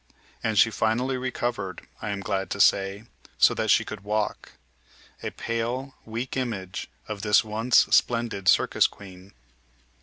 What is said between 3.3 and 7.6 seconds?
so that she could walk a pale, weak image of this